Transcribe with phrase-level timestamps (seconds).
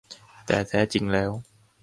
[0.45, 1.31] แต่แท้จริงแล้ว